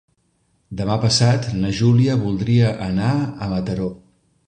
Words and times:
Demà 0.79 0.95
passat 1.03 1.45
na 1.59 1.73
Júlia 1.81 2.17
voldria 2.25 2.75
anar 2.91 3.15
a 3.23 3.55
Mataró. 3.57 3.97